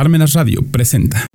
[0.00, 1.26] Parmenas Radio presenta.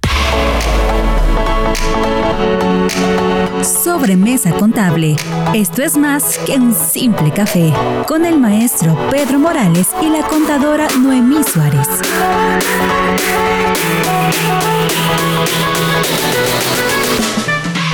[3.62, 5.18] Sobremesa contable.
[5.54, 7.72] Esto es más que un simple café.
[8.08, 11.88] Con el maestro Pedro Morales y la contadora Noemí Suárez.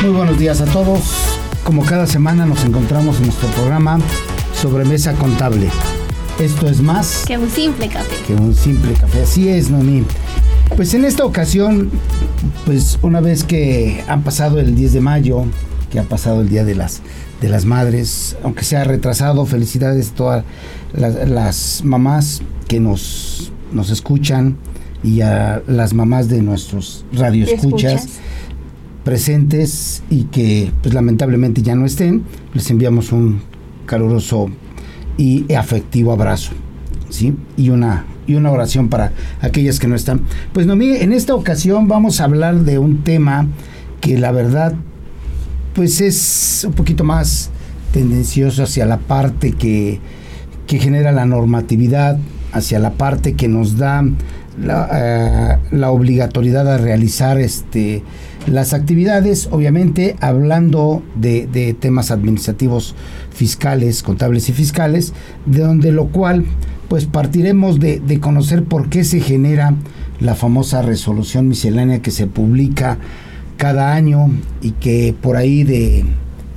[0.01, 1.01] Muy buenos días a todos.
[1.65, 3.99] Como cada semana nos encontramos en nuestro programa
[4.53, 5.69] Sobremesa Contable.
[6.39, 8.15] Esto es más que un simple café.
[8.25, 9.23] Que un simple café.
[9.23, 10.05] Así es, Noemí.
[10.75, 11.89] Pues en esta ocasión,
[12.65, 15.43] pues una vez que han pasado el 10 de mayo,
[15.91, 17.01] que ha pasado el Día de las,
[17.41, 20.45] de las Madres, aunque sea retrasado, felicidades a todas
[20.93, 24.57] las, las mamás que nos, nos escuchan
[25.03, 28.07] y a las mamás de nuestros radioescuchas
[29.03, 33.41] presentes y que pues lamentablemente ya no estén, les enviamos un
[33.85, 34.49] caluroso
[35.17, 36.51] y afectivo abrazo,
[37.09, 37.35] ¿sí?
[37.57, 40.21] Y una y una oración para aquellas que no están.
[40.53, 43.47] Pues no, mire, en esta ocasión vamos a hablar de un tema
[43.99, 44.73] que la verdad
[45.73, 47.49] pues es un poquito más
[47.93, 49.99] tendencioso hacia la parte que,
[50.67, 52.17] que genera la normatividad,
[52.51, 54.03] hacia la parte que nos da
[54.61, 58.03] la, eh, la obligatoriedad a realizar este
[58.47, 62.95] las actividades, obviamente hablando de, de, temas administrativos
[63.31, 65.13] fiscales, contables y fiscales,
[65.45, 66.45] de donde lo cual
[66.91, 69.75] pues partiremos de, de conocer por qué se genera
[70.19, 72.97] la famosa resolución miscelánea que se publica
[73.55, 74.29] cada año
[74.61, 76.03] y que por ahí de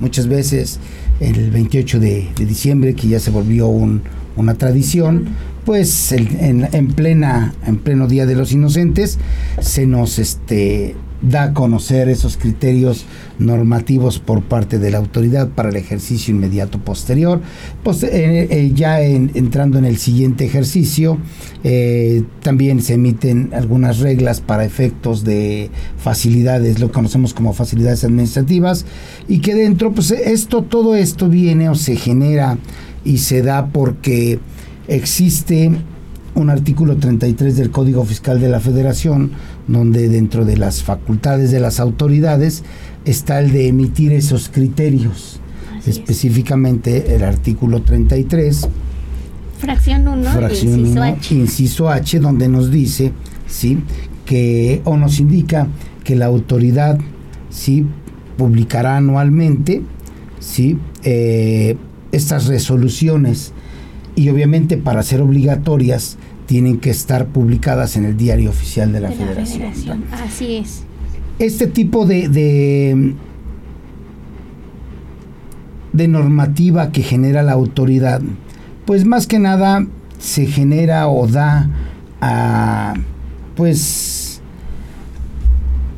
[0.01, 0.81] muchas veces
[1.21, 4.01] el 28 de, diciembre, que ya se volvió un,
[4.35, 5.29] una tradición,
[5.63, 9.19] pues en, en, plena, en pleno Día de los Inocentes,
[9.61, 10.97] se nos este,
[11.29, 13.05] da a conocer esos criterios
[13.39, 17.41] normativos por parte de la autoridad para el ejercicio inmediato posterior.
[17.83, 21.17] Pues, eh, eh, ya en, entrando en el siguiente ejercicio,
[21.63, 28.85] eh, también se emiten algunas reglas para efectos de facilidades, lo conocemos como facilidades administrativas,
[29.27, 32.57] y que dentro, pues esto, todo esto viene o se genera
[33.03, 34.39] y se da porque
[34.87, 35.71] existe
[36.35, 39.31] un artículo 33 del Código Fiscal de la Federación,
[39.67, 42.63] donde dentro de las facultades de las autoridades
[43.05, 45.39] está el de emitir esos criterios.
[45.77, 47.09] Así Específicamente es.
[47.13, 48.67] el artículo 33.
[49.59, 51.35] Fracción 1, fracción inciso, uno, H.
[51.35, 53.11] inciso H, donde nos dice,
[53.47, 53.79] ¿sí?
[54.25, 55.67] que o nos indica
[56.03, 56.99] que la autoridad
[57.49, 57.85] ¿sí?
[58.37, 59.81] publicará anualmente
[60.39, 60.77] ¿sí?
[61.03, 61.77] Eh,
[62.11, 63.53] estas resoluciones
[64.15, 69.09] y obviamente para ser obligatorias tienen que estar publicadas en el diario oficial de la,
[69.09, 69.61] de federación.
[69.61, 70.03] la federación.
[70.11, 70.83] Así es.
[71.39, 73.13] Este tipo de, de,
[75.91, 78.21] de, normativa que genera la autoridad,
[78.85, 79.85] pues más que nada
[80.17, 81.69] se genera o da
[82.21, 82.93] a,
[83.55, 84.41] pues,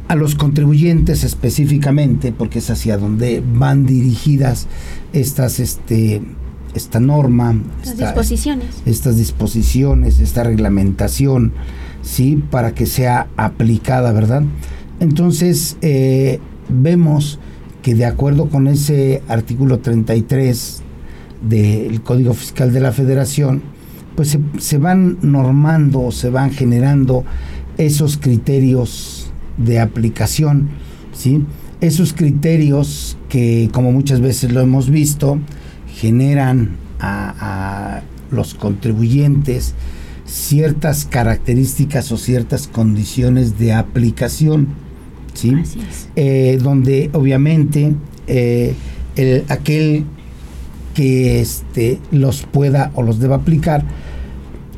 [0.08, 4.68] a los contribuyentes específicamente, porque es hacia donde van dirigidas
[5.14, 6.22] estas, este,
[6.78, 8.68] esta norma, Las esta, disposiciones.
[8.86, 11.54] estas disposiciones, esta reglamentación,
[12.02, 12.42] ¿sí?
[12.50, 14.44] Para que sea aplicada, ¿verdad?
[15.00, 16.40] Entonces, eh,
[16.70, 17.40] vemos
[17.82, 20.82] que de acuerdo con ese artículo 33
[21.48, 23.62] del Código Fiscal de la Federación,
[24.16, 27.24] pues se, se van normando, se van generando
[27.78, 30.70] esos criterios de aplicación,
[31.14, 31.44] ¿sí?
[31.80, 35.38] Esos criterios que, como muchas veces lo hemos visto,
[36.00, 39.74] generan a, a, los contribuyentes
[40.26, 44.68] ciertas características o ciertas condiciones de aplicación,
[45.34, 45.56] ¿sí?
[45.56, 46.10] Así es.
[46.16, 47.94] Eh, donde obviamente
[48.28, 48.76] eh,
[49.16, 50.04] el, aquel
[50.94, 53.84] que este, los pueda o los deba aplicar,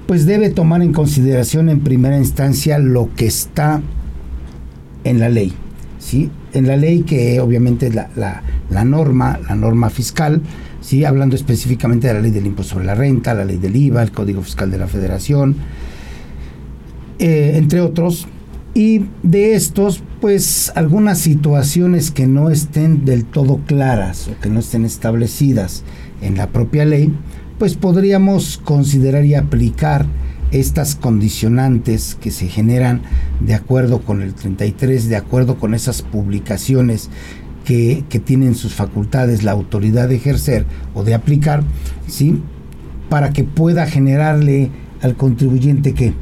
[0.07, 3.81] pues debe tomar en consideración en primera instancia lo que está
[5.03, 5.53] en la ley,
[5.97, 6.30] ¿sí?
[6.53, 10.41] En la ley que obviamente es la, la, la norma, la norma fiscal,
[10.81, 11.06] ¿sí?
[11.06, 14.12] hablando específicamente de la ley del impuesto sobre la renta, la ley del IVA, el
[14.12, 15.56] Código Fiscal de la Federación,
[17.19, 18.28] eh, entre otros.
[18.73, 24.59] Y de estos, pues algunas situaciones que no estén del todo claras o que no
[24.59, 25.83] estén establecidas
[26.21, 27.13] en la propia ley,
[27.57, 30.06] pues podríamos considerar y aplicar
[30.51, 33.01] estas condicionantes que se generan
[33.39, 37.09] de acuerdo con el 33, de acuerdo con esas publicaciones
[37.69, 41.62] que, tienen sus facultades la autoridad de ejercer o de aplicar,
[42.07, 42.42] ¿sí?
[43.10, 44.71] Para que pueda generarle
[45.04, 46.13] al contribuyente que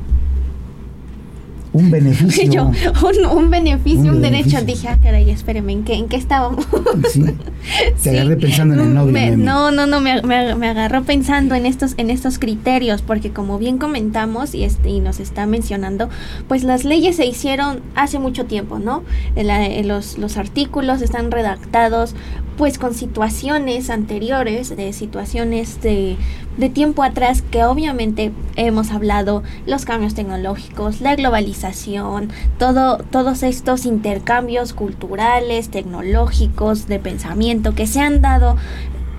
[1.78, 2.52] un beneficio.
[2.52, 2.72] Yo,
[3.08, 4.62] un, un beneficio, Un un, derecho.
[4.62, 6.66] Dije, ah, caray, espéreme, ¿en qué, en qué estábamos?
[7.12, 7.24] Sí.
[8.04, 9.12] Te agarré pensando en el novio.
[9.14, 13.32] Me- no, no, no, me, me- me agarró pensando en estos, en estos criterios, porque
[13.32, 16.10] como bien comentamos y, este, y nos está mencionando,
[16.48, 19.04] pues las leyes se hicieron hace mucho tiempo, ¿no?
[19.36, 22.16] La- los, los artículos están redactados
[22.58, 26.18] pues con situaciones anteriores, de situaciones de,
[26.58, 33.86] de tiempo atrás que obviamente hemos hablado, los cambios tecnológicos, la globalización, todo, todos estos
[33.86, 38.58] intercambios culturales, tecnológicos, de pensamiento que se han dado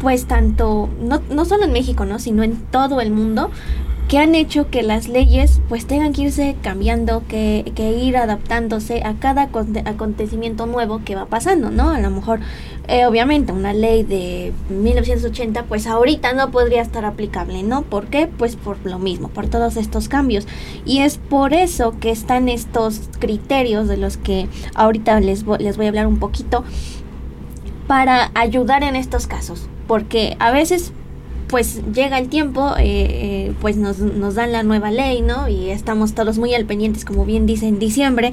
[0.01, 2.19] pues tanto, no, no solo en México, ¿no?
[2.19, 3.51] sino en todo el mundo,
[4.09, 9.03] que han hecho que las leyes pues tengan que irse cambiando, que, que ir adaptándose
[9.05, 11.91] a cada aconte- acontecimiento nuevo que va pasando, ¿no?
[11.91, 12.41] A lo mejor,
[12.89, 17.83] eh, obviamente, una ley de 1980 pues ahorita no podría estar aplicable, ¿no?
[17.83, 18.27] ¿Por qué?
[18.29, 20.49] Pues por lo mismo, por todos estos cambios.
[20.87, 25.85] Y es por eso que están estos criterios de los que ahorita les, les voy
[25.85, 26.65] a hablar un poquito
[27.87, 30.93] para ayudar en estos casos, porque a veces
[31.49, 35.49] pues llega el tiempo, eh, eh, pues nos, nos dan la nueva ley, ¿no?
[35.49, 38.33] Y estamos todos muy al pendientes, como bien dice en diciembre,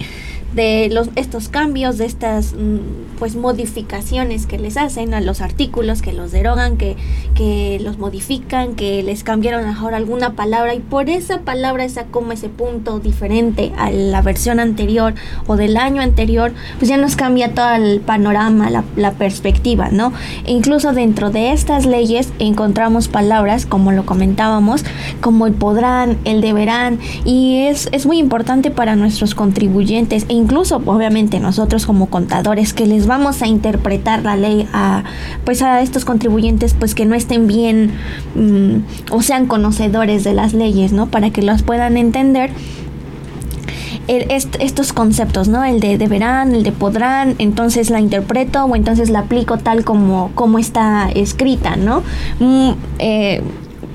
[0.56, 6.02] de los, estos cambios, de estas mm, pues modificaciones que les hacen a los artículos,
[6.02, 6.96] que los derogan, que,
[7.36, 12.32] que los modifican, que les cambiaron ahora alguna palabra y por esa palabra esa como
[12.32, 15.14] ese punto diferente a la versión anterior
[15.46, 20.14] o del año anterior, pues ya nos cambia todo el panorama, la, la perspectiva, ¿no?
[20.46, 24.84] E incluso dentro de estas leyes encontramos palabras, como lo comentábamos,
[25.22, 30.82] como el podrán, el deberán, y es, es muy importante para nuestros contribuyentes e incluso
[30.86, 35.04] obviamente nosotros como contadores que les vamos a interpretar la ley a
[35.44, 37.92] pues a estos contribuyentes pues que no estén bien
[38.36, 41.08] mm, o sean conocedores de las leyes, ¿no?
[41.08, 42.52] Para que las puedan entender
[44.08, 45.64] el- est- estos conceptos, ¿no?
[45.64, 50.32] El de deberán, el de podrán, entonces la interpreto o entonces la aplico tal como,
[50.36, 52.04] como está escrita, ¿no?
[52.40, 53.42] Mm, eh,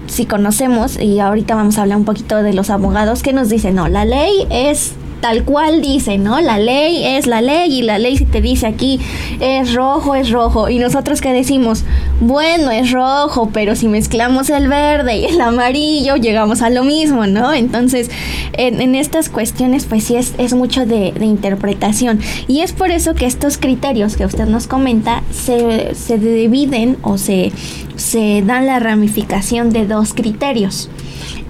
[0.06, 3.76] si conocemos, y ahorita vamos a hablar un poquito de los abogados, que nos dicen,
[3.76, 6.40] no, la ley es tal cual dice, ¿no?
[6.40, 8.98] La ley es la ley y la ley si te dice aquí
[9.38, 10.70] es rojo, es rojo.
[10.70, 11.84] Y nosotros que decimos,
[12.20, 17.26] bueno, es rojo, pero si mezclamos el verde y el amarillo, llegamos a lo mismo,
[17.26, 17.52] ¿no?
[17.52, 18.11] Entonces,
[18.52, 22.20] en, estas cuestiones, pues sí es, es mucho de, de interpretación.
[22.46, 27.17] Y es por eso que estos criterios que usted nos comenta se, se dividen o
[27.19, 27.52] se,
[27.96, 30.90] se dan la ramificación de dos criterios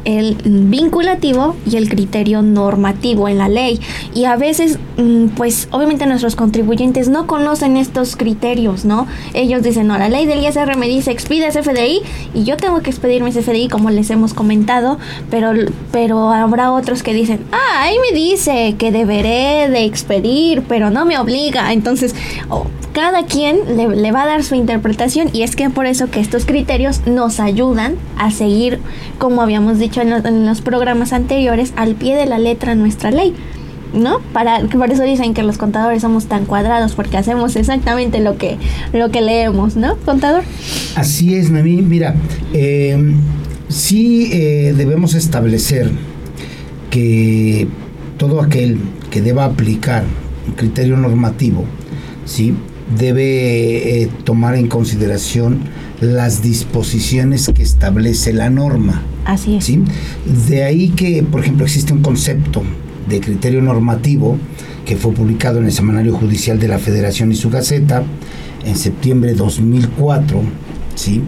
[0.05, 3.81] el vinculativo y el criterio normativo en la ley.
[4.15, 9.07] Y a veces, mm, pues obviamente nuestros contribuyentes no conocen estos criterios, ¿no?
[9.35, 12.01] Ellos dicen, no, la ley del ISR me dice expide ese FDI
[12.35, 14.99] y yo tengo que expedir mi FDI como les hemos comentado,
[15.31, 15.53] pero,
[15.93, 21.05] pero habrá otros que dicen, ah, ahí me dice que deberé de expedir, pero no
[21.05, 21.73] me obliga.
[21.73, 22.15] Entonces,
[22.93, 26.21] cada quien le, le va a dar su interpretación y es que por eso que
[26.21, 28.81] estos criterios nos ayudan a seguir,
[29.19, 33.11] como habíamos dicho en, lo- en los programas anteriores, al pie de la letra nuestra
[33.11, 33.35] ley.
[33.93, 34.21] ¿No?
[34.33, 38.57] Para, por eso dicen que los contadores somos tan cuadrados, porque hacemos exactamente lo que,
[38.93, 40.45] lo que leemos, ¿no, contador?
[40.95, 41.83] Así es, Noemí.
[41.83, 42.15] Mira,
[42.53, 43.17] eh,
[43.69, 45.91] sí eh, debemos establecer
[46.91, 47.67] que
[48.17, 48.79] todo aquel
[49.11, 50.05] que deba aplicar
[50.47, 51.65] un criterio normativo,
[52.27, 52.55] ¿sí?
[52.97, 55.63] debe eh, tomar en consideración
[56.01, 59.03] las disposiciones que establece la norma.
[59.25, 59.65] Así es.
[59.65, 59.83] ¿sí?
[60.49, 62.63] De ahí que, por ejemplo, existe un concepto
[63.09, 64.39] de criterio normativo
[64.85, 68.03] que fue publicado en el Semanario Judicial de la Federación y su Gaceta
[68.65, 70.43] en septiembre de 2004,
[70.95, 71.23] ¿sí?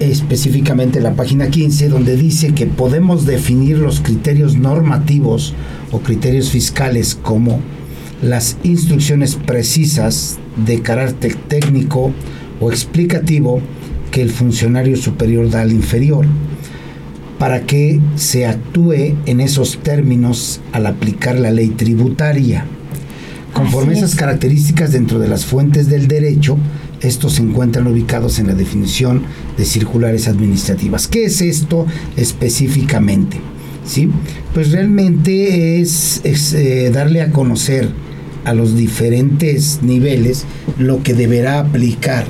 [0.00, 5.54] específicamente en la página 15, donde dice que podemos definir los criterios normativos
[5.92, 7.60] o criterios fiscales como
[8.22, 12.12] las instrucciones precisas de carácter técnico
[12.60, 13.60] o explicativo
[14.10, 16.26] que el funcionario superior da al inferior
[17.40, 22.66] para que se actúe en esos términos al aplicar la ley tributaria.
[23.54, 24.16] Conforme Así esas es.
[24.16, 26.58] características dentro de las fuentes del derecho,
[27.00, 29.22] estos se encuentran ubicados en la definición
[29.56, 31.08] de circulares administrativas.
[31.08, 31.86] ¿Qué es esto
[32.18, 33.38] específicamente?
[33.86, 34.10] ¿Sí?
[34.52, 37.88] Pues realmente es, es, eh, darle a conocer
[38.44, 40.44] a los diferentes niveles
[40.78, 42.26] lo que deberá aplicar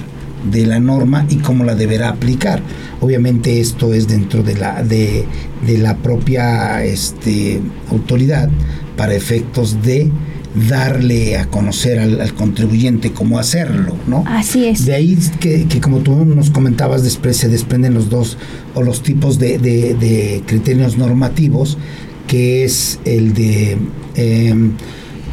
[0.51, 2.61] de la norma y cómo la deberá aplicar.
[3.01, 5.25] Obviamente esto es dentro de la, de,
[5.67, 8.49] de la propia este, autoridad
[8.97, 10.11] para efectos de
[10.69, 14.25] darle a conocer al, al contribuyente cómo hacerlo, ¿no?
[14.27, 14.85] Así es.
[14.85, 18.37] De ahí que, que como tú nos comentabas, después se desprenden los dos
[18.75, 21.79] o los tipos de, de- de criterios normativos
[22.27, 23.77] que es el de
[24.17, 24.73] em,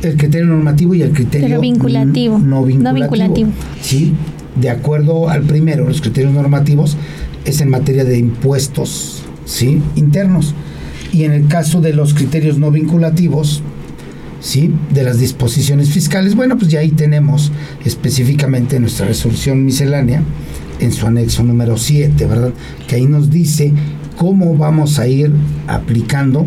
[0.04, 2.38] el criterio normativo y el criterio vinculativo.
[2.38, 3.50] No vinculativo.
[3.82, 4.14] Sí,
[4.60, 6.98] de acuerdo al primero, los criterios normativos
[7.46, 9.82] es en materia de impuestos, ¿sí?
[9.96, 10.54] internos.
[11.14, 13.62] Y en el caso de los criterios no vinculativos,
[14.42, 14.74] ¿sí?
[14.94, 17.52] de las disposiciones fiscales, bueno, pues ya ahí tenemos
[17.86, 20.22] específicamente nuestra resolución miscelánea
[20.80, 22.52] en su anexo número 7, ¿verdad?
[22.88, 23.74] Que ahí nos dice
[24.18, 25.32] cómo vamos a ir
[25.68, 26.46] aplicando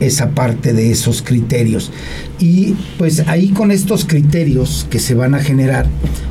[0.00, 1.90] esa parte de esos criterios.
[2.38, 5.86] Y pues ahí con estos criterios que se van a generar,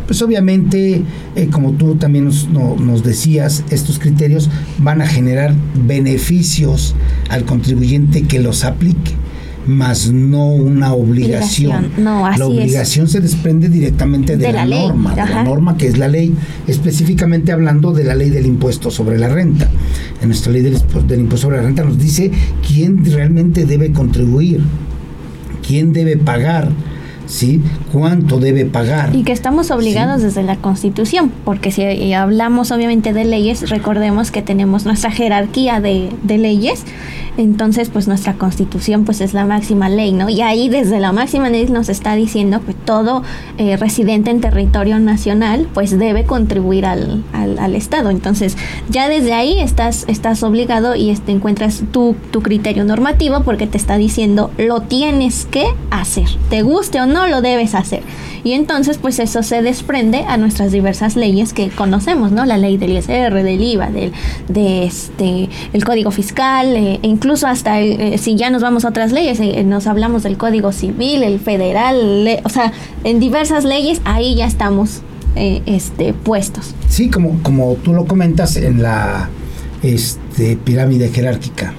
[0.07, 1.01] pues obviamente,
[1.35, 5.53] eh, como tú también nos, nos, decías, estos criterios van a generar
[5.87, 6.95] beneficios
[7.29, 9.13] al contribuyente que los aplique
[9.67, 11.91] más no una obligación.
[11.97, 16.33] la obligación se desprende directamente de, la, norma, de la norma que es la ley,
[16.67, 19.69] específicamente hablando de la ley del impuesto sobre la renta.
[20.21, 22.31] En nuestra ley del, del impuesto sobre la renta nos dice
[22.67, 24.61] quién realmente debe contribuir,
[25.65, 26.71] quién debe pagar
[27.27, 27.61] ¿sí?
[27.91, 29.15] ¿Cuánto debe pagar?
[29.15, 34.41] Y que estamos obligados desde la Constitución, porque si hablamos obviamente de leyes, recordemos que
[34.41, 36.83] tenemos nuestra jerarquía de, de leyes
[37.37, 40.29] entonces pues nuestra constitución pues es la máxima ley, ¿no?
[40.29, 43.23] Y ahí desde la máxima ley nos está diciendo que todo
[43.57, 48.09] eh, residente en territorio nacional pues debe contribuir al, al, Estado.
[48.09, 48.55] Entonces
[48.89, 53.77] ya desde ahí estás, estás obligado y este, encuentras tu, tu criterio normativo porque te
[53.77, 58.03] está diciendo lo tienes que hacer, te guste o no lo debes hacer.
[58.45, 62.45] Y entonces, pues eso se desprende a nuestras diversas leyes que conocemos, ¿no?
[62.45, 64.11] La ley del ISR, del IVA, del
[64.47, 68.89] de este, el Código Fiscal, eh, e incluso hasta eh, si ya nos vamos a
[68.89, 72.71] otras leyes, eh, nos hablamos del Código Civil, el federal, o sea,
[73.03, 75.01] en diversas leyes ahí ya estamos
[75.35, 76.75] este, puestos.
[76.87, 79.29] Sí, como, como tú lo comentas en la
[79.81, 81.73] este, pirámide jerárquica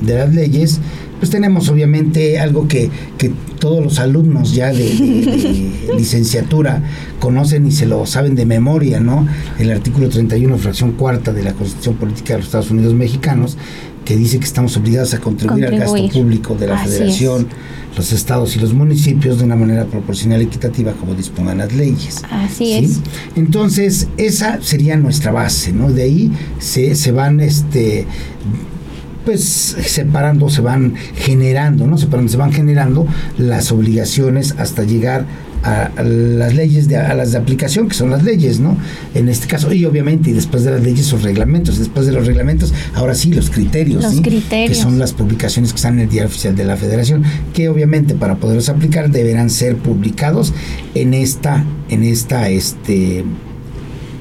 [0.00, 0.80] de las leyes,
[1.24, 4.84] pues tenemos obviamente algo que, que todos los alumnos ya de,
[5.96, 6.82] licenciatura
[7.18, 9.26] conocen y se lo saben de memoria, ¿no?
[9.58, 13.56] El artículo 31, fracción cuarta de la Constitución Política de los Estados Unidos Mexicanos,
[14.04, 17.46] que dice que estamos obligados a contribuir, al gasto público de la Federación,
[17.96, 22.20] los estados y los municipios de una manera proporcional y equitativa como dispongan las leyes.
[22.30, 23.00] Así es.
[23.34, 25.90] Entonces, esa sería nuestra base, ¿no?
[25.90, 28.06] De ahí se, se van este
[29.24, 31.98] pues separando, se van generando, ¿no?
[31.98, 33.06] Separando, se van generando
[33.38, 35.26] las obligaciones hasta llegar
[35.64, 38.76] a, las leyes, de, a las de aplicación, que son las leyes, ¿no?
[39.14, 42.26] En este caso, y obviamente, y después de las leyes, los reglamentos, después de los
[42.26, 44.76] reglamentos, ahora sí, los criterios, los criterios.
[44.76, 48.14] que son las publicaciones que están en el diario oficial de la federación, que obviamente
[48.14, 50.52] para poderlos aplicar deberán ser publicados
[50.94, 53.24] en esta, en esta, este,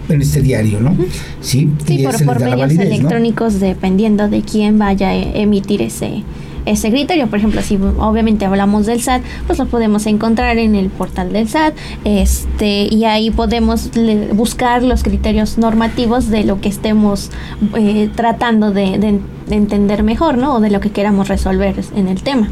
[0.10, 0.96] en este diario, ¿no?
[1.42, 6.24] Sí, y por, por medios electrónicos dependiendo de quién vaya a emitir ese
[6.66, 7.28] ese criterio.
[7.28, 11.48] Por ejemplo, si obviamente hablamos del SAT, pues lo podemos encontrar en el portal del
[11.48, 13.92] SAT, este, y ahí podemos
[14.34, 17.32] buscar los criterios normativos de lo que estemos
[17.78, 19.20] eh, tratando de, de,
[19.54, 20.56] entender mejor, ¿no?
[20.56, 22.50] O de lo que queramos resolver en el tema.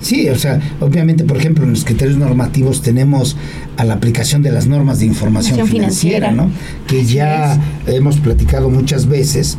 [0.00, 3.36] Sí, o sea, obviamente, por ejemplo, en los criterios normativos tenemos
[3.76, 6.50] a la aplicación de las normas de información financiera, ¿no?
[6.86, 9.58] Que ya hemos platicado muchas veces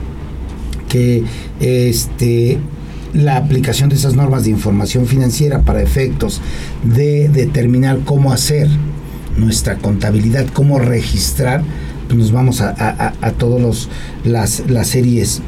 [0.88, 1.24] que
[1.60, 2.58] este
[3.14, 6.42] la aplicación de esas normas de información financiera para efectos
[6.84, 8.70] de determinar cómo hacer
[9.36, 11.64] nuestra contabilidad, cómo registrar,
[12.08, 13.90] pues nos vamos a, a, a todos los
[14.24, 15.42] las, las series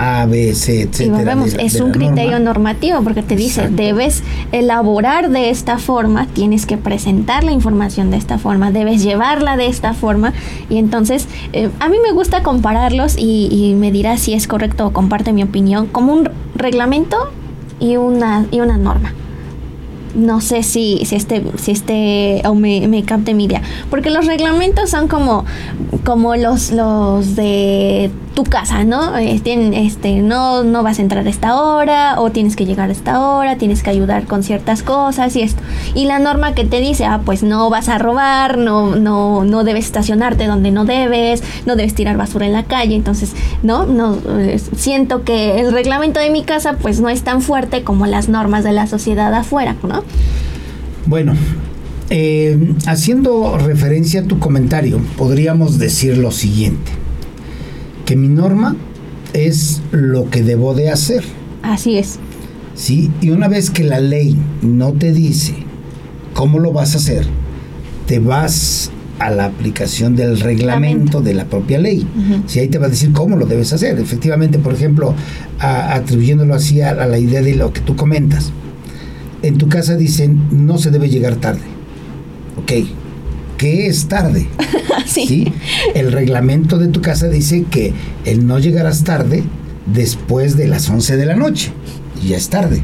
[0.00, 1.36] a, B, C, etcétera.
[1.58, 7.44] es un criterio normativo porque te dice, debes elaborar de esta forma, tienes que presentar
[7.44, 10.32] la información de esta forma, debes llevarla de esta forma.
[10.70, 14.86] Y entonces, eh, a mí me gusta compararlos y, y me dirá si es correcto
[14.86, 17.16] o comparte mi opinión, como un reglamento
[17.78, 19.12] y una, y una norma
[20.14, 23.62] no sé si, si este, si este, o me, me capte mi idea.
[23.90, 25.44] Porque los reglamentos son como,
[26.04, 29.16] como los, los de tu casa, ¿no?
[29.16, 33.20] este, no, no vas a entrar a esta hora, o tienes que llegar a esta
[33.20, 35.62] hora, tienes que ayudar con ciertas cosas y esto.
[35.94, 39.64] Y la norma que te dice, ah, pues no vas a robar, no, no, no
[39.64, 42.94] debes estacionarte donde no debes, no debes tirar basura en la calle.
[42.94, 44.16] Entonces, no, no,
[44.76, 48.64] siento que el reglamento de mi casa, pues no es tan fuerte como las normas
[48.64, 49.99] de la sociedad afuera, ¿no?
[51.06, 51.34] Bueno,
[52.10, 56.92] eh, haciendo referencia a tu comentario, podríamos decir lo siguiente
[58.04, 58.76] que mi norma
[59.32, 61.22] es lo que debo de hacer.
[61.62, 62.18] Así es.
[62.74, 65.54] Sí, y una vez que la ley no te dice
[66.34, 67.26] cómo lo vas a hacer,
[68.06, 68.90] te vas
[69.20, 72.06] a la aplicación del reglamento de la propia ley.
[72.46, 73.98] Si ahí te va a decir cómo lo debes hacer.
[73.98, 75.14] Efectivamente, por ejemplo,
[75.58, 78.50] atribuyéndolo así a, la idea de lo que tú comentas.
[79.42, 81.62] En tu casa dicen no se debe llegar tarde.
[82.56, 82.72] Ok,
[83.58, 84.46] ¿qué es tarde?
[85.06, 85.52] sí.
[85.94, 87.92] El reglamento de tu casa dice que
[88.24, 89.44] el no llegarás tarde
[89.86, 91.72] después de las 11 de la noche.
[92.22, 92.82] Y ya es tarde.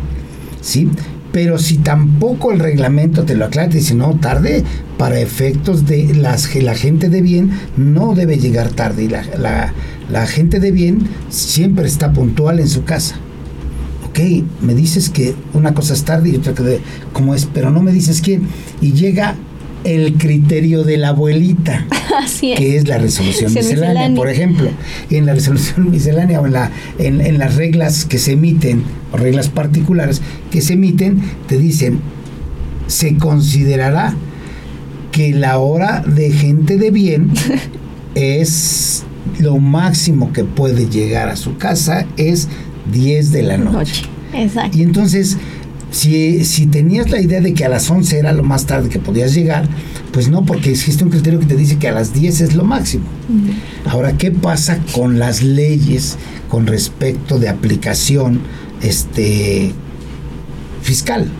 [0.60, 0.88] ¿Sí?
[1.36, 4.64] pero si tampoco el reglamento te lo aclara, te dice, no, tarde,
[4.96, 9.04] para efectos de las, la gente de bien no debe llegar tarde.
[9.04, 9.74] Y la,
[10.10, 13.16] la, gente de bien siempre está puntual en su casa.
[14.16, 14.22] Ok,
[14.62, 16.80] me dices que una cosa es tarde y otra que
[17.12, 18.48] como es, pero no me dices quién.
[18.80, 19.34] Y llega
[19.84, 21.86] el criterio de la abuelita,
[22.40, 24.70] que es la resolución miscelánea, por ejemplo.
[25.10, 29.50] En la resolución miscelánea o en, la, en, las reglas que se emiten, o reglas
[29.50, 32.00] particulares que se emiten, te dicen,
[32.86, 34.14] se considerará
[35.12, 37.32] que la hora de gente de bien
[38.14, 39.04] es
[39.40, 42.48] lo máximo que puede llegar a su casa es
[42.92, 44.04] 10 de la noche.
[44.32, 44.76] Exacto.
[44.76, 45.36] Y entonces
[45.90, 49.34] si, tenías la idea de que a las 11 era lo más tarde que podías
[49.34, 49.68] llegar,
[50.12, 52.64] pues no, porque existe un criterio que te dice que a las 10 es lo
[52.64, 53.04] máximo.
[53.86, 56.16] Ahora, ¿qué pasa con las leyes
[56.48, 58.40] con respecto de aplicación
[58.82, 59.72] este,
[60.82, 61.30] fiscal?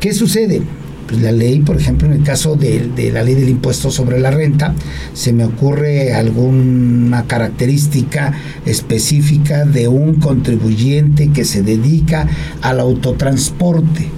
[0.00, 0.62] ¿Qué sucede?
[1.06, 4.30] Pues, la ley, por ejemplo, en el caso de, la ley del impuesto sobre la
[4.30, 4.74] renta,
[5.12, 8.32] se me ocurre alguna característica
[8.64, 12.26] específica de un contribuyente que se dedica
[12.62, 14.08] al autotransporte.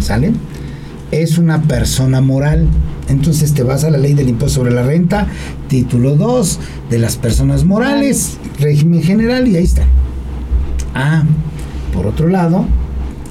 [0.00, 0.32] ¿Sale?
[1.10, 2.68] Es una persona moral.
[3.08, 5.26] Entonces te vas a la ley del impuesto sobre la renta,
[5.68, 9.82] título 2 de las personas morales, régimen general y ahí está.
[10.94, 11.24] Ah,
[11.92, 12.64] por otro lado,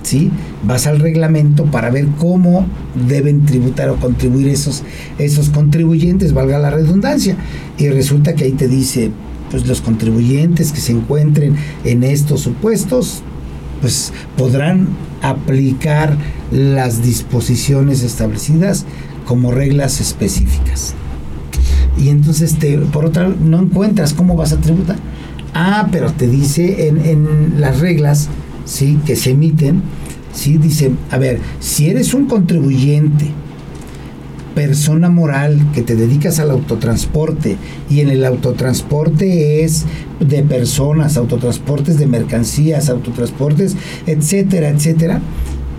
[0.03, 0.31] ¿sí?
[0.63, 2.65] vas al reglamento para ver cómo
[3.07, 4.83] deben tributar o contribuir esos,
[5.17, 7.35] esos contribuyentes, valga la redundancia.
[7.77, 9.11] Y resulta que ahí te dice,
[9.49, 13.21] pues los contribuyentes que se encuentren en estos supuestos,
[13.81, 14.89] pues podrán
[15.21, 16.15] aplicar
[16.51, 18.85] las disposiciones establecidas
[19.25, 20.93] como reglas específicas.
[21.97, 24.97] Y entonces, te, por otra, no encuentras cómo vas a tributar.
[25.53, 28.29] Ah, pero te dice en, en las reglas
[28.65, 28.99] ¿sí?
[29.05, 29.81] que se emiten,
[30.33, 30.57] ¿sí?
[30.57, 33.27] Dice, a ver, si eres un contribuyente,
[34.55, 37.57] persona moral que te dedicas al autotransporte
[37.89, 39.85] y en el autotransporte es
[40.19, 45.21] de personas, autotransportes de mercancías, autotransportes, etcétera, etcétera,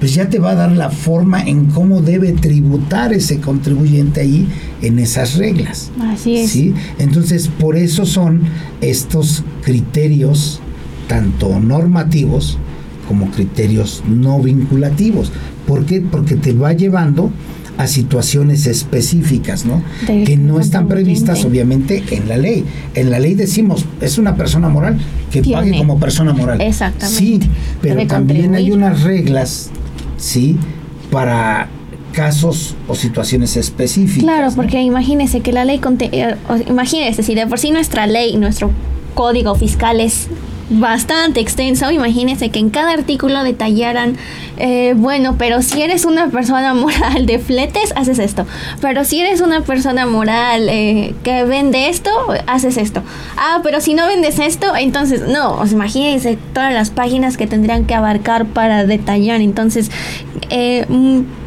[0.01, 4.49] pues ya te va a dar la forma en cómo debe tributar ese contribuyente ahí
[4.81, 5.92] en esas reglas.
[6.01, 6.51] Así es.
[6.51, 6.75] ¿sí?
[6.99, 8.40] Entonces, por eso son
[8.81, 10.61] estos criterios,
[11.07, 12.59] tanto normativos,
[13.12, 15.31] como criterios no vinculativos.
[15.66, 16.01] ¿Por qué?
[16.01, 17.31] Porque te va llevando
[17.77, 19.83] a situaciones específicas, ¿no?
[20.07, 22.64] que no están previstas obviamente en la ley.
[22.94, 24.98] En la ley decimos, es una persona moral
[25.31, 26.62] que pague como persona moral.
[26.62, 27.18] Exactamente.
[27.18, 27.40] Sí,
[27.83, 29.68] pero también hay unas reglas,
[30.16, 30.57] ¿sí?
[31.11, 31.68] Para
[32.14, 34.22] casos o situaciones específicas.
[34.22, 36.35] Claro, porque imagínese que la ley, eh,
[36.66, 38.70] imagínese, si de por sí nuestra ley, nuestro
[39.14, 40.29] código fiscal es
[40.70, 41.90] bastante extenso.
[41.90, 44.16] Imagínense que en cada artículo detallaran,
[44.57, 48.46] eh, bueno, pero si eres una persona moral de fletes, haces esto.
[48.81, 52.11] Pero si eres una persona moral eh, que vende esto,
[52.46, 53.03] haces esto.
[53.37, 55.61] Ah, pero si no vendes esto, entonces no.
[55.61, 59.40] Os imagínense todas las páginas que tendrían que abarcar para detallar.
[59.40, 59.90] Entonces,
[60.51, 61.41] eh, mm,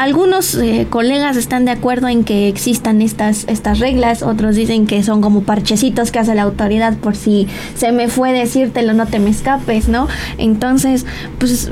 [0.00, 5.02] algunos eh, colegas están de acuerdo en que existan estas, estas reglas, otros dicen que
[5.02, 9.18] son como parchecitos que hace la autoridad por si se me fue decírtelo, no te
[9.18, 10.08] me escapes, ¿no?
[10.38, 11.04] Entonces,
[11.38, 11.70] pues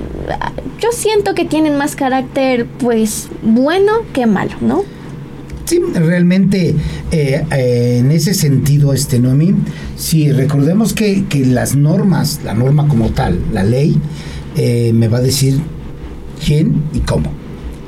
[0.79, 4.85] yo siento que tienen más carácter, pues, bueno que malo, ¿no?
[5.65, 6.75] Sí, realmente
[7.11, 9.55] eh, eh, en ese sentido, este Noemi,
[9.97, 13.99] si recordemos que, que, las normas, la norma como tal, la ley,
[14.55, 15.59] me va a decir
[16.45, 17.38] quién y cómo.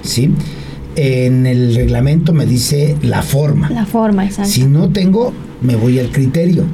[0.03, 0.31] ¿Sí?
[0.97, 3.71] En el reglamento me dice la forma.
[3.71, 4.51] La forma, exacto.
[4.51, 5.33] Si no tengo,
[5.63, 6.65] me voy al criterio.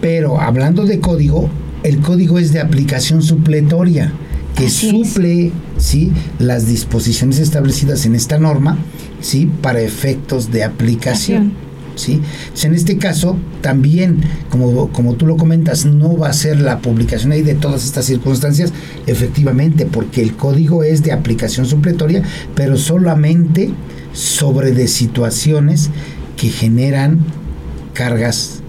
[0.00, 1.50] Pero hablando de código,
[1.82, 4.12] el código es de aplicación supletoria,
[4.54, 6.12] que suple ¿sí?
[6.38, 8.78] las disposiciones establecidas en esta norma
[9.20, 9.50] ¿sí?
[9.62, 11.52] para efectos de aplicación.
[11.98, 12.20] ¿Sí?
[12.62, 17.32] en este caso, también, como, como tú lo comentas, no va a ser la publicación
[17.32, 18.72] ahí de todas estas circunstancias,
[19.06, 22.22] efectivamente, porque el código es de aplicación supletoria,
[22.54, 23.70] pero solamente
[24.12, 25.90] sobre de situaciones
[26.36, 27.18] que generan
[27.92, 28.60] cargas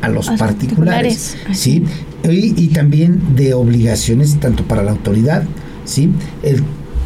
[0.00, 1.84] a los particulares, ¿sí?
[2.28, 5.44] Y, también de obligaciones tanto para la autoridad,
[5.84, 6.10] ¿sí?
[6.42, 6.62] El,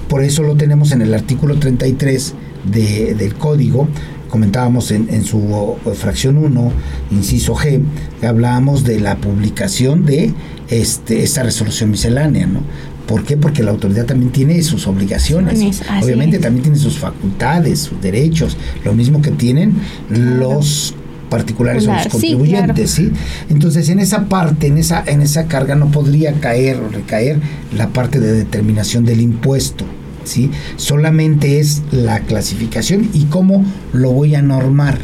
[0.09, 2.35] por eso lo tenemos en el artículo 33
[2.65, 3.89] del código,
[4.29, 6.73] comentábamos en, en su fracción 1,
[7.11, 7.81] inciso G,
[8.23, 10.33] hablábamos de la publicación de
[10.69, 12.61] este, esta resolución miscelánea, ¿no?
[13.07, 13.37] ¿Por qué?
[13.37, 15.81] Porque la autoridad también tiene sus obligaciones.
[16.03, 19.75] Obviamente también tiene sus facultades, sus derechos, lo mismo que tienen
[20.11, 20.95] los
[21.29, 23.11] particulares o los contribuyentes, sí,
[23.49, 27.41] Entonces, en esa parte, en esa en esa carga no podría caer o recaer
[27.77, 29.85] la parte de determinación del impuesto,
[30.27, 30.51] ¿sí?
[30.77, 34.99] Solamente es la clasificación y cómo lo voy a normar.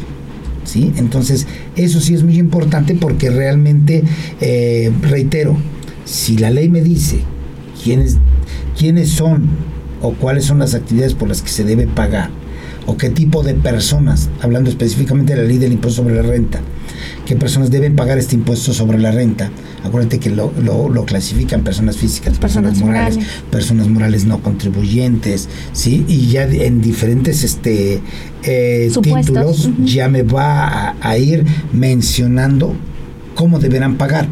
[0.65, 0.93] ¿Sí?
[0.95, 4.03] Entonces, eso sí es muy importante porque realmente,
[4.39, 5.57] eh, reitero,
[6.05, 7.19] si la ley me dice
[7.83, 8.17] quiénes,
[8.77, 9.49] quiénes son
[10.01, 12.29] o cuáles son las actividades por las que se debe pagar
[12.85, 16.61] o qué tipo de personas, hablando específicamente de la ley del impuesto sobre la renta,
[17.25, 19.51] qué personas deben pagar este impuesto sobre la renta.
[19.83, 23.19] Acuérdate que lo, lo, clasifican personas físicas, personas, morales,
[23.51, 26.05] personas morales no contribuyentes, ¿sí?
[26.07, 28.01] Y ya en diferentes este,
[28.43, 32.73] eh, títulos ya me va a, ir mencionando
[33.35, 34.27] cómo deberán pagar.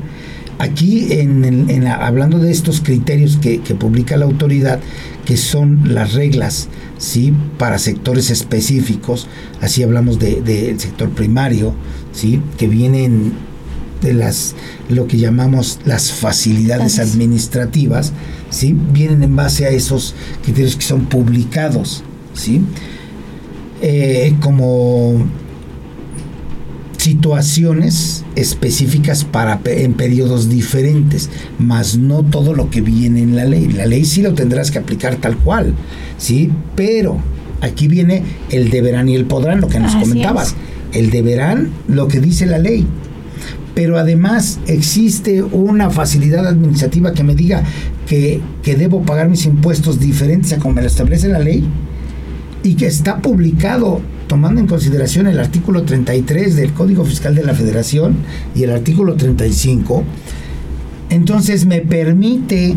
[0.60, 4.80] Aquí, en, hablando de estos criterios que, publica la autoridad,
[5.26, 7.34] que son las reglas ¿sí?
[7.58, 9.28] para sectores específicos,
[9.60, 11.74] así hablamos del de, sector primario,
[12.12, 12.42] ¿sí?
[12.58, 13.34] que vienen
[14.02, 14.56] de las
[14.90, 18.14] lo que llamamos las facilidades administrativas,
[18.50, 18.76] ¿sí?
[18.92, 22.62] vienen en base a esos criterios que son publicados, ¿sí?
[23.84, 25.26] Eh, como
[26.98, 33.70] situaciones específicas para en periodos diferentes, más no todo lo que viene en la ley.
[33.70, 35.74] La ley sí lo tendrás que aplicar tal cual,
[36.20, 36.52] ¿sí?
[36.76, 37.18] Pero
[37.62, 40.56] aquí viene el deberán y el podrán, lo que nos comentabas.
[40.94, 42.86] El deberán, lo que dice la ley.
[43.74, 47.64] Pero además existe una facilidad administrativa que me diga
[48.06, 51.66] que, que debo pagar mis impuestos diferentes a como me lo establece la ley
[52.64, 57.54] y que está publicado tomando en consideración el artículo 33 del Código Fiscal de la
[57.54, 58.16] Federación
[58.56, 60.04] y el artículo 35,
[61.10, 62.76] entonces me permite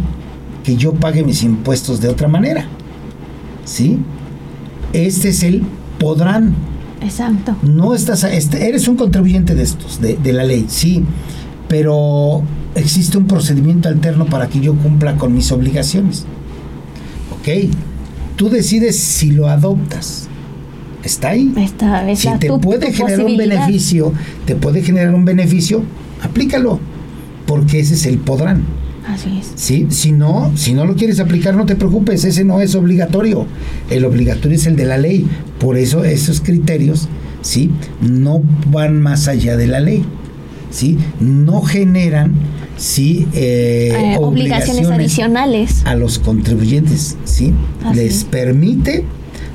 [0.64, 2.66] que yo pague mis impuestos de otra manera.
[3.64, 4.00] ¿Sí?
[4.92, 5.62] Este es el
[6.00, 6.54] podrán.
[7.04, 7.56] Exacto.
[7.62, 11.04] No estás, este, eres un contribuyente de estos, de, de la ley, sí,
[11.68, 12.42] pero
[12.74, 16.24] existe un procedimiento alterno para que yo cumpla con mis obligaciones.
[17.38, 17.70] ¿Ok?
[18.36, 20.28] Tú decides si lo adoptas
[21.04, 21.52] está ahí.
[21.56, 24.12] Está, si te puede generar un beneficio,
[24.44, 25.82] te puede generar un beneficio,
[26.22, 26.80] aplícalo,
[27.46, 28.64] porque ese es el podrán.
[29.06, 29.52] Así es.
[29.54, 29.86] ¿Sí?
[29.90, 33.46] Si no, si no lo quieres aplicar, no te preocupes, ese no es obligatorio.
[33.90, 35.26] El obligatorio es el de la ley.
[35.58, 37.08] Por eso esos criterios,
[37.42, 37.70] ¿sí?
[38.00, 40.04] No van más allá de la ley.
[40.70, 40.98] ¿Sí?
[41.20, 42.32] No generan
[42.76, 47.52] sí eh, eh, obligaciones, adicionales a los contribuyentes, ¿sí?
[47.94, 49.04] Les permite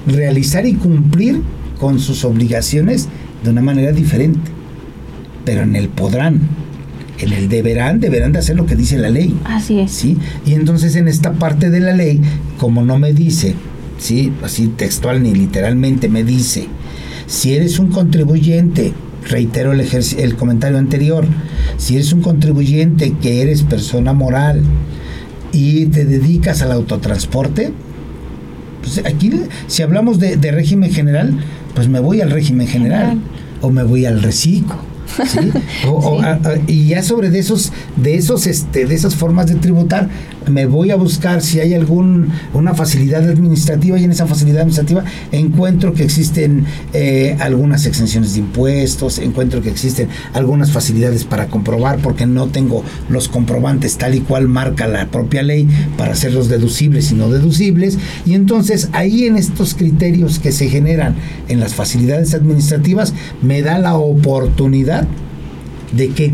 [0.08, 1.42] realizar y cumplir
[1.80, 3.08] con sus obligaciones
[3.44, 4.52] de una manera diferente.
[5.46, 6.42] Pero en el podrán,
[7.20, 9.38] en el deberán, deberán de hacer lo que dice la ley.
[9.46, 9.92] Así es.
[9.92, 10.18] ¿sí?
[10.46, 12.22] Y entonces en esta parte de la ley,
[12.58, 13.56] como no me dice,
[13.98, 14.32] ¿sí?
[14.44, 16.68] así textual ni literalmente me dice,
[17.28, 18.94] si eres un contribuyente,
[19.28, 19.82] reitero el,
[20.18, 21.26] el comentario anterior,
[21.78, 24.64] si eres un contribuyente que eres persona moral
[25.52, 27.74] y te dedicas al autotransporte,
[28.82, 29.32] pues aquí,
[29.68, 31.34] si hablamos de, régimen general,
[31.76, 33.20] pues me voy al régimen general
[33.62, 34.89] o me voy al reciclo
[36.68, 40.10] y ya sobre de esos, de esos, este, de esas formas de tributar,
[40.50, 45.04] me voy a buscar si hay algún una facilidad administrativa y en esa facilidad administrativa
[45.32, 52.00] encuentro que existen eh, algunas exenciones de impuestos, encuentro que existen algunas facilidades para comprobar
[52.00, 57.12] porque no tengo los comprobantes tal y cual marca la propia ley para hacerlos deducibles
[57.12, 57.98] y no deducibles.
[58.26, 61.16] Y entonces ahí en estos criterios que se generan
[61.48, 65.08] en las facilidades administrativas me da la oportunidad
[65.92, 66.34] de que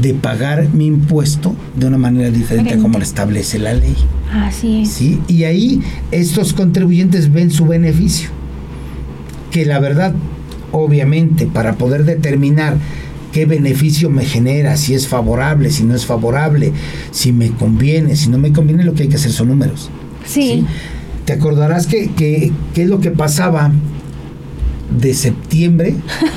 [0.00, 3.96] de pagar mi impuesto de una manera diferente a como lo establece la ley.
[4.32, 4.90] Así es.
[4.90, 5.20] ¿Sí?
[5.26, 5.80] Y ahí
[6.10, 8.30] estos contribuyentes ven su beneficio.
[9.50, 10.14] Que la verdad,
[10.70, 12.76] obviamente, para poder determinar
[13.32, 16.72] qué beneficio me genera, si es favorable, si no es favorable,
[17.10, 19.90] si me conviene, si no me conviene, lo que hay que hacer son números.
[20.24, 20.64] Sí.
[21.24, 23.72] Te acordarás que, que, es lo que pasaba
[25.00, 25.94] de septiembre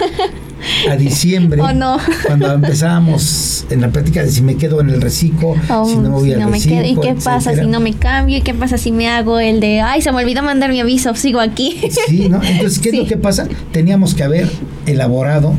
[0.90, 1.98] a diciembre, oh, no.
[2.26, 6.02] cuando empezábamos en la práctica de si me quedo en el reciclo, oh, si no
[6.02, 6.84] me voy al reciclo.
[6.86, 8.38] ¿Y qué pasa si no me cambio?
[8.38, 11.14] ¿Y qué pasa si me hago el de, ay, se me olvidó mandar mi aviso,
[11.16, 11.80] sigo aquí?
[12.08, 12.42] Sí, ¿no?
[12.44, 13.48] Entonces, ¿qué es lo que pasa?
[13.72, 14.50] Teníamos que haber
[14.86, 15.56] elaborado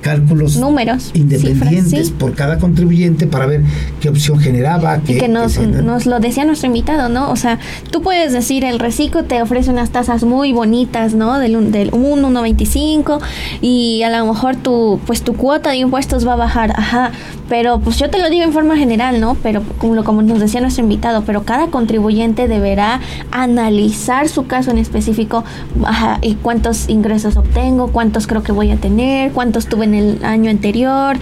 [0.00, 3.62] cálculos números independientes por cada contribuyente para ver
[4.00, 5.00] qué opción generaba.
[5.06, 7.30] y que nos, nos lo decía nuestro invitado, ¿no?
[7.30, 7.58] O sea,
[7.90, 11.38] tú puedes decir, el reciclo te ofrece unas tasas muy bonitas, ¿no?
[11.38, 13.20] Del, del 1, 1.25
[13.60, 17.12] y a lo mejor tu, pues tu cuota de impuestos va a bajar, ajá,
[17.48, 19.36] pero pues yo te lo digo en forma general, ¿no?
[19.42, 24.78] Pero como, como nos decía nuestro invitado, pero cada contribuyente deberá analizar su caso en
[24.78, 25.44] específico,
[25.84, 30.24] ajá, y cuántos ingresos obtengo, cuántos creo que voy a tener, cuántos tuve en el
[30.24, 31.16] año anterior,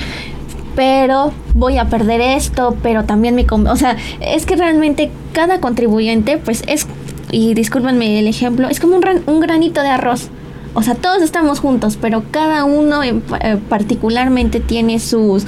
[0.74, 3.46] pero voy a perder esto, pero también me...
[3.48, 6.86] O sea, es que realmente cada contribuyente, pues es,
[7.30, 10.30] y discúlpenme el ejemplo, es como un, un granito de arroz.
[10.76, 15.46] O sea, todos estamos juntos, pero cada uno en, eh, particularmente tiene sus,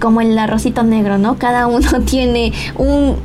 [0.00, 1.38] como el arrocito negro, ¿no?
[1.38, 3.16] Cada uno tiene un,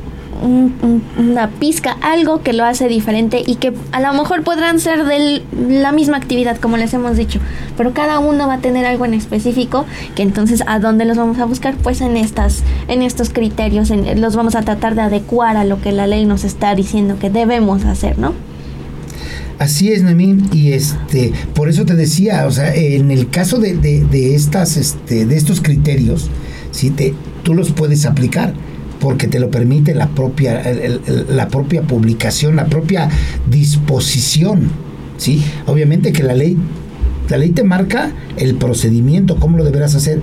[1.18, 5.42] una pizca, algo que lo hace diferente y que a lo mejor podrán ser de
[5.68, 7.38] la misma actividad, como les hemos dicho,
[7.76, 11.38] pero cada uno va a tener algo en específico que entonces a dónde los vamos
[11.38, 15.64] a buscar, pues en estas, en estos criterios, los vamos a tratar de adecuar a
[15.64, 18.32] lo que la ley nos está diciendo que debemos hacer, ¿no?
[19.58, 23.74] Así es, Noemí, y este, por eso te decía, o sea, en el caso de,
[23.76, 26.30] de, estas, este, de estos criterios,
[26.72, 26.90] ¿sí?
[26.90, 28.52] te, tú los puedes aplicar
[29.00, 30.62] porque te lo permite la propia,
[31.28, 33.08] la propia publicación, la propia
[33.50, 34.70] disposición.
[35.16, 35.42] ¿sí?
[35.66, 36.56] Obviamente que la ley,
[37.28, 40.20] la ley te marca el procedimiento, cómo lo deberás hacer,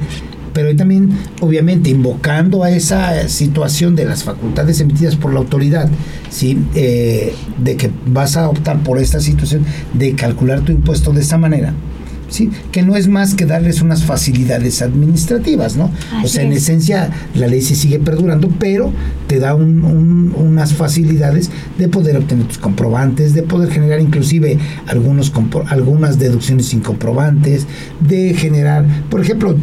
[0.54, 5.90] pero también, obviamente, invocando a esa situación de las facultades emitidas por la autoridad,
[6.30, 6.58] ¿sí?
[6.76, 11.38] Eh, de que vas a optar por esta situación de calcular tu impuesto de esta
[11.38, 11.74] manera,
[12.30, 12.50] ¿sí?
[12.72, 15.92] que no es más que darles unas facilidades administrativas, ¿no?
[16.24, 18.92] o sea, en esencia la ley se sigue perdurando, pero
[19.28, 25.32] te da unas facilidades de poder obtener tus comprobantes, de poder generar inclusive algunos
[25.68, 27.66] algunas deducciones sin comprobantes,
[28.00, 29.56] de generar, por ejemplo,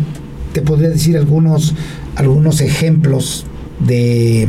[0.53, 1.75] te podría decir algunos,
[2.17, 3.45] algunos ejemplos
[3.87, 4.49] de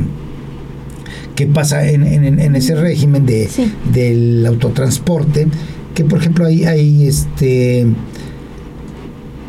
[1.36, 3.50] qué pasa en, en, ese régimen de,
[3.94, 5.48] del autotransporte
[5.98, 7.88] que por ejemplo hay, hay este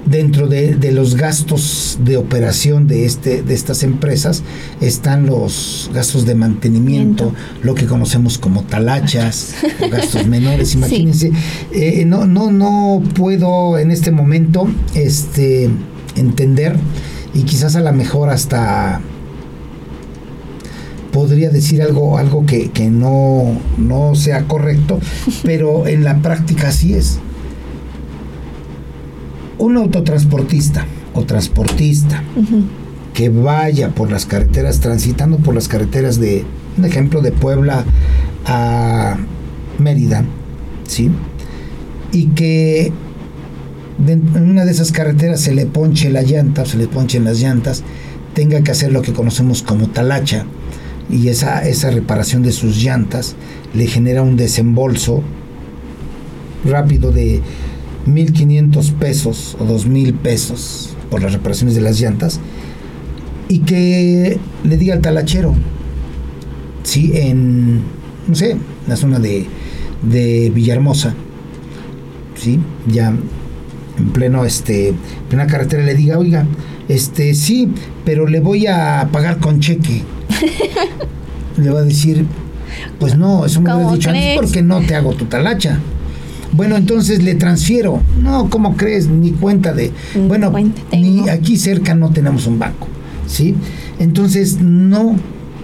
[0.06, 4.42] dentro de, los gastos de operación de este de estas empresas
[4.80, 9.56] están los gastos de mantenimiento lo que conocemos como talachas
[9.90, 10.72] gastos menores.
[10.74, 11.32] Imagínense
[11.70, 15.68] eh, no no no puedo en este momento este
[16.16, 16.76] entender
[17.34, 19.02] y quizás a lo mejor hasta
[21.18, 23.42] podría decir algo, algo que, no,
[23.76, 25.00] no sea correcto,
[25.42, 27.18] pero en la práctica sí es.
[29.58, 32.22] Un autotransportista o transportista
[33.14, 36.44] que vaya por las carreteras, transitando por las carreteras de,
[36.76, 37.84] un ejemplo, de Puebla
[38.46, 39.16] a
[39.80, 40.24] Mérida,
[40.86, 41.10] ¿sí?
[42.12, 42.92] Y que
[44.06, 47.82] en una de esas carreteras se le ponche la llanta, se le ponchen las llantas,
[48.34, 50.46] tenga que hacer lo que conocemos como talacha,
[51.10, 53.36] y esa, esa reparación de sus llantas
[53.74, 55.22] le genera un desembolso
[56.64, 57.40] rápido de
[58.06, 62.40] 1.500 pesos o 2.000 pesos por las reparaciones de las llantas
[63.48, 65.54] y que le diga al talachero,
[66.82, 67.82] si en,
[68.26, 69.46] no sé, la zona de,
[70.02, 71.14] de Villahermosa,
[72.34, 72.60] ¿sí?
[72.86, 73.14] ya
[73.98, 74.94] en pleno, este,
[75.28, 76.46] plena carretera le diga, oiga,
[76.88, 77.72] este, sí,
[78.04, 80.02] pero le voy a pagar con cheque
[81.56, 82.26] le va a decir,
[82.98, 85.78] pues no, eso me lo he dicho antes porque no te hago tu talacha.
[86.52, 88.00] Bueno, entonces le transfiero.
[88.22, 89.06] No, ¿cómo crees?
[89.06, 89.92] Ni cuenta de...
[90.26, 90.52] bueno,
[90.92, 92.88] ni aquí cerca no tenemos un banco.
[93.26, 93.54] ¿Sí?
[93.98, 95.16] Entonces no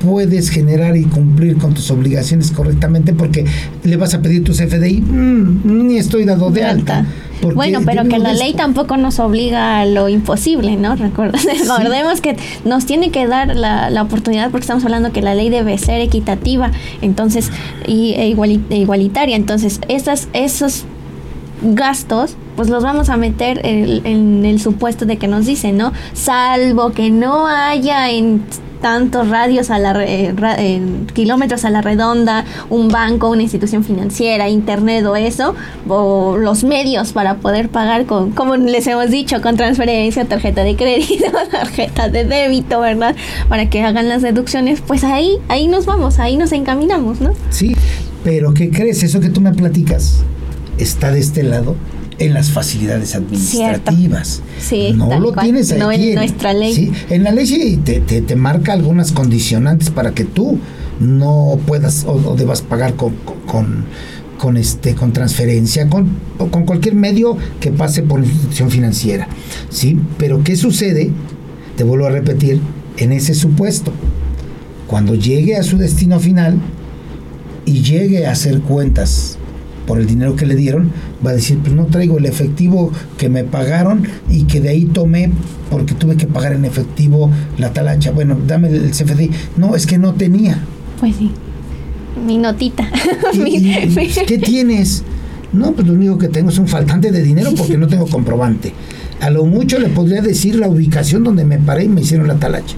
[0.05, 3.44] puedes generar y cumplir con tus obligaciones correctamente porque
[3.83, 7.07] le vas a pedir tu CFDI, mm, ni estoy dado de, alta.
[7.52, 10.96] Bueno, pero que la ley tampoco nos obliga a lo imposible, ¿no?
[10.96, 15.50] Recordemos que nos tiene que dar la, la, oportunidad porque estamos hablando que la ley
[15.50, 16.70] debe ser equitativa,
[17.02, 17.50] entonces,
[17.87, 18.35] y, e,
[18.70, 19.37] e igualitaria.
[19.37, 20.85] Entonces, esas, esos
[21.62, 25.92] gastos, pues los vamos a meter en, en, el supuesto de que nos dicen, ¿no?
[26.12, 28.42] Salvo que no haya en
[28.85, 30.83] tantos radios a la eh,
[31.14, 35.55] kilómetros a la redonda, un banco, una institución financiera, internet o eso,
[35.88, 40.77] o los medios para poder pagar con, como les hemos dicho, con transferencia, tarjeta de
[40.77, 43.16] crédito, tarjeta de débito, ¿verdad?
[43.49, 47.33] Para que hagan las deducciones, pues ahí, ahí nos vamos, ahí nos encaminamos, ¿no?
[47.49, 47.75] Sí,
[48.23, 49.03] pero ¿qué crees?
[49.03, 50.25] Eso que tú me platicas
[50.77, 51.75] está de este lado
[52.18, 54.42] en las facilidades administrativas.
[54.61, 55.81] Sí, no lo tienes aquí.
[55.81, 56.74] No en, nuestra ley.
[56.74, 60.59] Sí, en la ley sí te, te, marca algunas condicionantes para que tú
[61.00, 63.14] no puedas o, debas pagar con,
[63.46, 63.85] con,
[64.38, 69.29] con este con transferencia, con, con cualquier medio que pase por institución financiera.
[69.70, 69.98] ¿sí?
[70.18, 71.11] Pero ¿qué sucede?
[71.77, 72.61] Te vuelvo a repetir,
[72.96, 73.92] en ese supuesto,
[74.87, 76.61] cuando llegue a su destino final
[77.64, 79.38] y llegue a hacer cuentas
[79.87, 80.90] por el dinero que le dieron,
[81.25, 84.85] va a decir, pues no traigo el efectivo que me pagaron y que de ahí
[84.85, 85.31] tomé
[85.70, 88.11] porque tuve que pagar en efectivo la talacha.
[88.11, 89.31] Bueno, dame el CFDI.
[89.57, 90.59] No, es que no tenía.
[91.01, 91.31] Pues sí.
[92.25, 92.88] Mi notita.
[94.27, 95.03] ¿Qué tienes?
[95.53, 98.73] No, pues lo único que tengo es un faltante de dinero porque no tengo comprobante.
[99.20, 102.35] A lo mucho le podría decir la ubicación donde me paré y me hicieron la
[102.35, 102.77] talacha.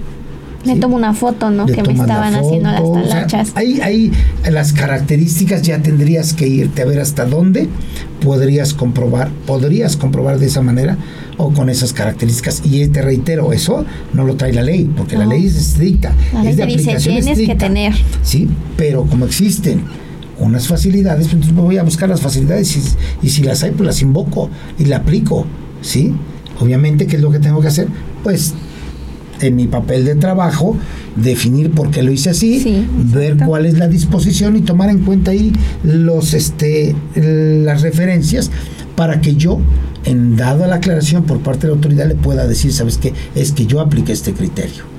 [0.67, 1.65] Le tomo una foto, ¿no?
[1.65, 3.51] que me estaban haciendo las talachas.
[3.55, 4.11] hay,
[4.49, 7.67] las características, ya tendrías que irte a ver hasta dónde
[8.21, 10.97] podrías comprobar, podrías comprobar de esa manera
[11.37, 12.61] o con esas características.
[12.65, 16.13] Y te reitero, eso no lo trae la ley, porque la ley es estricta.
[16.33, 17.93] La ley es de aplicación dice, tienes que tener.
[18.23, 19.81] Sí, pero como existen
[20.39, 23.71] unas facilidades, pues entonces me voy a buscar las facilidades y, y si las hay,
[23.71, 25.45] pues las invoco y la aplico,
[25.81, 26.13] ¿sí?
[26.59, 27.87] Obviamente, ¿qué es lo que tengo que hacer?
[28.23, 28.53] Pues
[29.41, 30.75] en mi papel de trabajo,
[31.15, 35.31] definir por qué lo hice así, ver cuál es la disposición y tomar en cuenta
[35.31, 38.51] ahí los este las referencias
[38.95, 39.59] para que yo
[40.05, 43.13] en dada la aclaración por parte de la autoridad le pueda decir, ¿sabes qué?
[43.35, 44.96] Es que yo apliqué este criterio.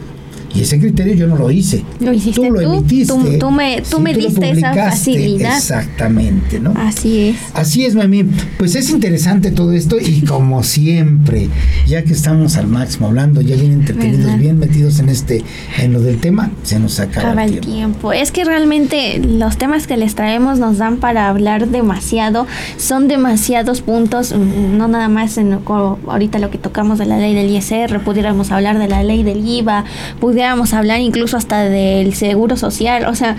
[0.59, 1.85] Y ese criterio yo no lo hice.
[2.01, 2.53] Lo hiciste tú.
[2.53, 3.39] lo emitiste.
[3.39, 5.57] Tú, me, tú me diste esa facilidad.
[5.57, 6.75] Exactamente, ¿no?
[6.77, 7.37] Así es.
[7.55, 8.25] Así es, mami.
[8.59, 11.49] Pues es interesante todo esto y como siempre,
[11.87, 15.45] ya que estamos al máximo hablando, ya bien entretenidos, bien metidos en este,
[15.79, 17.71] en lo del tema, se nos acaba, el, tiempo.
[17.71, 18.13] tiempo.
[18.13, 22.49] Es que realmente los temas que les traemos nos dan para hablar demasiado.
[22.79, 27.49] Son demasiados puntos, no nada más en ahorita lo que tocamos de la ley del
[27.49, 29.85] ISR, pudiéramos hablar de la ley del IVA,
[30.19, 33.37] pudiéramos pudiéramos hablar incluso hasta del seguro social, o sea,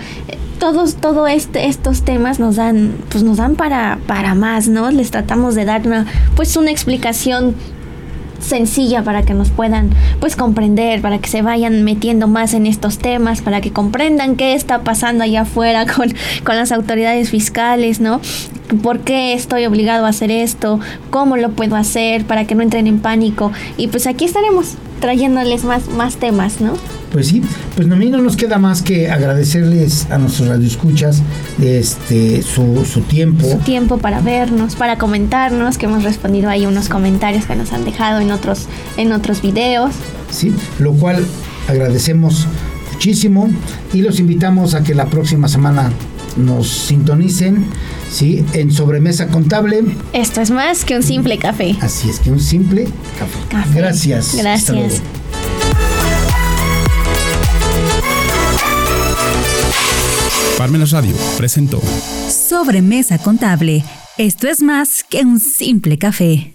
[0.60, 4.92] todos todo este, estos temas nos dan pues nos dan para para más, ¿no?
[4.92, 7.56] Les tratamos de dar una pues una explicación
[8.38, 12.98] sencilla para que nos puedan pues comprender, para que se vayan metiendo más en estos
[12.98, 18.20] temas, para que comprendan qué está pasando allá afuera con, con las autoridades fiscales, ¿no?
[18.82, 20.80] ¿Por qué estoy obligado a hacer esto?
[21.10, 22.24] ¿Cómo lo puedo hacer?
[22.24, 23.52] Para que no entren en pánico.
[23.76, 26.74] Y pues aquí estaremos trayéndoles más, más temas, ¿no?
[27.10, 27.42] Pues sí,
[27.74, 31.22] pues a mí no nos queda más que agradecerles a nuestros radioescuchas
[31.60, 33.50] este, su, su tiempo.
[33.50, 37.84] Su tiempo para vernos, para comentarnos, que hemos respondido ahí unos comentarios que nos han
[37.84, 39.92] dejado en otros, en otros videos.
[40.30, 41.26] Sí, lo cual
[41.68, 42.46] agradecemos
[42.92, 43.50] muchísimo
[43.92, 45.90] y los invitamos a que la próxima semana
[46.36, 47.64] nos sintonicen,
[48.10, 48.44] ¿sí?
[48.52, 49.84] En Sobremesa Contable.
[50.12, 51.76] Esto es más que un simple café.
[51.80, 53.78] Así es, que un simple café.
[53.78, 54.34] Gracias.
[54.36, 55.02] Gracias.
[60.58, 61.80] Parmenas Radio presentó
[62.28, 63.82] Sobremesa Contable.
[64.18, 66.52] Esto es más que un simple café.